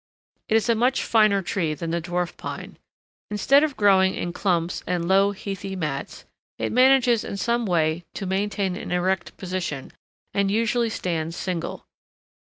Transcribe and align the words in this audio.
It 0.49 0.55
is 0.55 0.67
a 0.67 0.73
much 0.73 1.03
finer 1.03 1.43
tree 1.43 1.75
than 1.75 1.91
the 1.91 2.01
Dwarf 2.01 2.35
Pine. 2.35 2.79
Instead 3.29 3.63
of 3.63 3.77
growing 3.77 4.15
in 4.15 4.33
clumps 4.33 4.81
and 4.87 5.07
low, 5.07 5.31
heathy 5.31 5.75
mats, 5.77 6.25
it 6.57 6.71
manages 6.71 7.23
in 7.23 7.37
some 7.37 7.67
way 7.67 8.03
to 8.15 8.25
maintain 8.25 8.75
an 8.75 8.89
erect 8.89 9.37
position, 9.37 9.91
and 10.33 10.49
usually 10.49 10.89
stands 10.89 11.35
single. 11.37 11.85